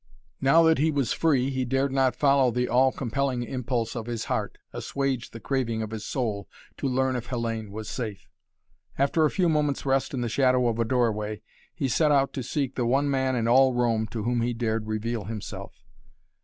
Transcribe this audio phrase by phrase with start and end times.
[0.41, 4.25] Now, that he was free, he dared not follow the all compelling impulse of his
[4.25, 8.27] heart, assuage the craving of his soul, to learn if Hellayne was safe.
[8.97, 11.43] After a few moments rest in the shadow of a doorway
[11.75, 14.87] he set out to seek the one man in all Rome to whom he dared
[14.87, 15.83] reveal himself.